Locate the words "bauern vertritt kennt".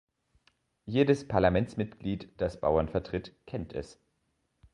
2.59-3.71